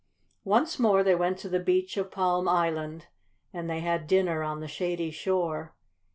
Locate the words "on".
4.41-4.59